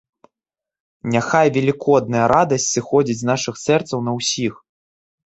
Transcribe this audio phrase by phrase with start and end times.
[1.15, 4.53] Няхай велікодная радасць зыходзіць з нашых сэрцаў на ўсіх!